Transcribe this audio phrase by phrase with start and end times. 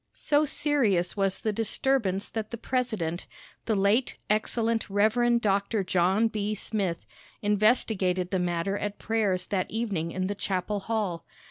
[0.13, 3.27] So serious was the disturbance that the president,
[3.67, 5.39] the late excellent Rev.
[5.39, 5.83] Dr.
[5.83, 6.55] John B.
[6.55, 7.05] Smith,
[7.43, 11.23] investigated the matter at prayers that evening in the chapel hall.